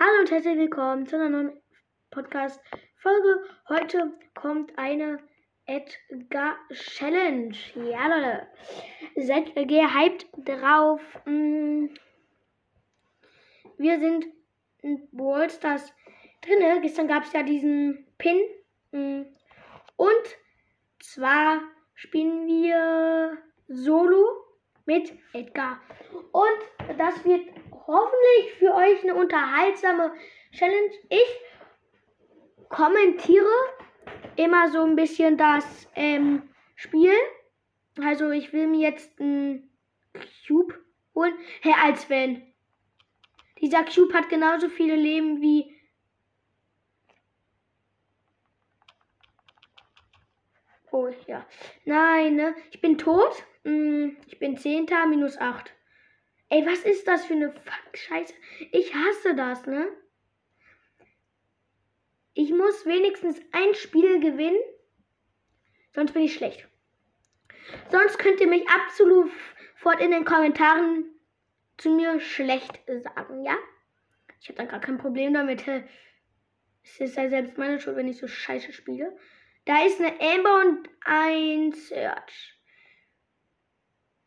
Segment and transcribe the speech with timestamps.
[0.00, 1.60] Hallo und herzlich willkommen zu einer neuen
[2.12, 3.42] Podcast-Folge.
[3.68, 5.18] Heute kommt eine
[5.66, 7.56] Edgar Challenge.
[7.74, 8.46] Ja, Leute.
[9.16, 11.00] Seid gehypt drauf.
[11.24, 11.86] Mm.
[13.76, 14.26] Wir sind
[14.82, 15.92] in Ballstars
[16.42, 16.80] drin.
[16.80, 18.40] Gestern gab es ja diesen Pin.
[18.92, 19.22] Mm.
[19.96, 20.38] Und
[21.00, 21.60] zwar
[21.94, 23.36] spielen wir
[23.66, 24.44] Solo
[24.86, 25.80] mit Edgar.
[26.30, 27.48] Und das wird
[27.88, 30.12] hoffentlich für euch eine unterhaltsame
[30.52, 30.90] Challenge.
[31.08, 33.46] Ich kommentiere
[34.36, 37.14] immer so ein bisschen das ähm, Spiel.
[38.00, 39.70] Also ich will mir jetzt einen
[40.46, 40.74] Cube
[41.14, 41.34] holen.
[41.62, 42.42] Hey, als wenn.
[43.60, 45.74] Dieser Cube hat genauso viele Leben wie.
[50.92, 51.44] Oh ja.
[51.84, 52.54] Nein, ne?
[52.70, 53.44] Ich bin tot.
[53.64, 55.74] Hm, ich bin Zehnter minus 8.
[56.50, 58.32] Ey, was ist das für eine Fuck-Scheiße?
[58.72, 59.86] Ich hasse das, ne?
[62.32, 64.60] Ich muss wenigstens ein Spiel gewinnen.
[65.94, 66.66] Sonst bin ich schlecht.
[67.90, 69.30] Sonst könnt ihr mich absolut
[69.76, 71.04] fort in den Kommentaren
[71.76, 73.56] zu mir schlecht sagen, ja?
[74.40, 75.66] Ich habe dann gar kein Problem damit.
[76.82, 79.16] Es ist ja selbst meine Schuld, wenn ich so scheiße spiele.
[79.66, 82.57] Da ist eine Amber und ein Search.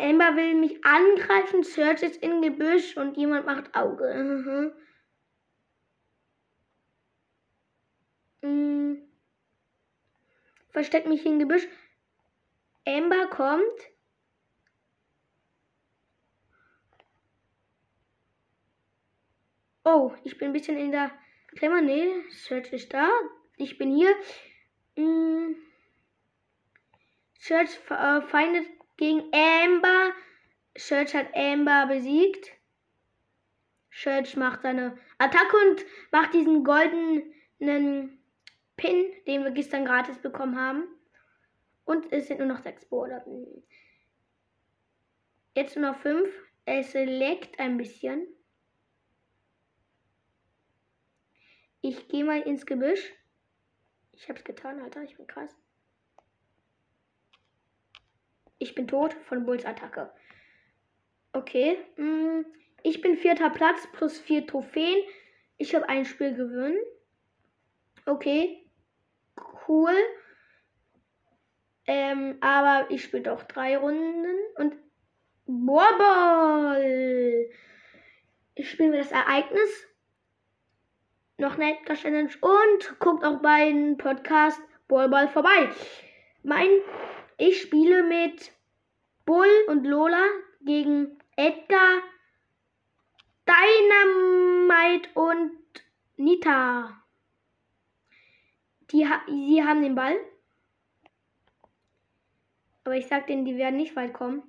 [0.00, 4.74] Amber will mich angreifen, Search ist in Gebüsch und jemand macht Auge.
[8.42, 9.02] Mhm.
[10.70, 11.68] Versteck mich in Gebüsch.
[12.86, 13.90] Amber kommt.
[19.84, 21.10] Oh, ich bin ein bisschen in der
[21.56, 21.82] Klemmer.
[21.82, 23.10] Nee, Search ist da.
[23.56, 24.14] Ich bin hier.
[24.96, 25.56] Mhm.
[27.38, 28.68] Search äh, feindet
[29.00, 30.12] gegen Amber.
[30.76, 32.52] Search hat Amber besiegt.
[33.90, 38.18] Search macht seine Attacke und macht diesen goldenen
[38.76, 40.84] Pin, den wir gestern gratis bekommen haben.
[41.84, 43.24] Und es sind nur noch sechs Border.
[45.56, 46.28] Jetzt nur noch fünf.
[46.66, 48.28] Es leckt ein bisschen.
[51.80, 53.12] Ich gehe mal ins Gebüsch.
[54.12, 55.02] Ich hab's getan, Alter.
[55.02, 55.56] Ich bin krass.
[58.60, 60.10] Ich bin tot von Bulls Attacke.
[61.32, 61.78] Okay.
[61.96, 62.42] Mm,
[62.82, 65.02] ich bin vierter Platz plus vier Trophäen.
[65.56, 66.76] Ich habe ein Spiel gewonnen.
[68.04, 68.62] Okay.
[69.66, 69.94] Cool.
[71.86, 74.74] Ähm, aber ich spiele doch drei Runden und
[75.46, 77.48] Borball.
[78.54, 79.86] Ich spiele mir das Ereignis.
[81.38, 85.70] Noch eine Edgar Challenge und guckt auch bei dem Podcast Ballball vorbei.
[86.42, 86.68] Mein
[87.40, 88.52] ich spiele mit
[89.24, 90.26] Bull und Lola
[90.60, 92.02] gegen Edgar,
[93.46, 95.56] Dynamite und
[96.18, 97.02] Nita.
[98.92, 100.18] Die, sie haben den Ball.
[102.84, 104.42] Aber ich sag denen, die werden nicht weit kommen.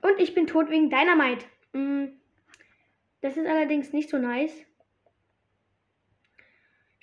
[0.00, 1.44] Und ich bin tot wegen Dynamite.
[1.72, 2.18] Mm.
[3.20, 4.64] Das ist allerdings nicht so nice.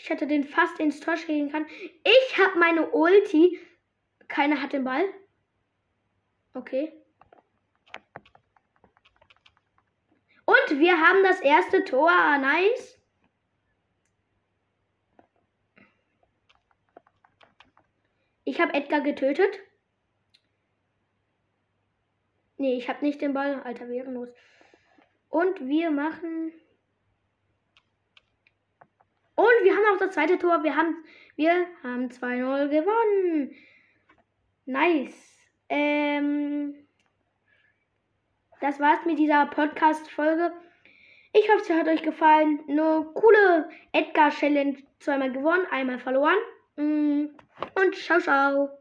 [0.01, 1.67] Ich hätte den fast ins Tor schlägen können.
[1.69, 3.59] Ich habe meine Ulti.
[4.27, 5.05] Keiner hat den Ball.
[6.55, 6.91] Okay.
[10.45, 12.09] Und wir haben das erste Tor.
[12.39, 12.99] Nice.
[18.43, 19.59] Ich habe Edgar getötet.
[22.57, 23.61] Nee, ich habe nicht den Ball.
[23.61, 24.29] Alter, ehrenlos.
[25.29, 26.51] Und wir machen
[29.41, 30.63] und wir haben auch das zweite Tor.
[30.63, 30.95] Wir haben,
[31.35, 33.55] wir haben 2-0 gewonnen.
[34.65, 35.37] Nice.
[35.69, 36.75] Ähm,
[38.59, 40.53] das war's mit dieser Podcast-Folge.
[41.33, 42.59] Ich hoffe, es hat euch gefallen.
[42.67, 44.77] Eine coole Edgar-Challenge.
[44.99, 46.37] Zweimal gewonnen, einmal verloren.
[46.75, 47.25] Mm,
[47.75, 48.80] und ciao, ciao.